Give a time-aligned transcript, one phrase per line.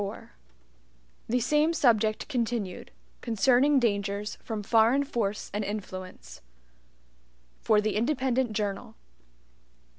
[0.01, 0.31] 4
[1.29, 2.89] The Same Subject Continued
[3.21, 6.41] (Concerning Dangers From Foreign Force and Influence)
[7.59, 8.95] For the Independent Journal.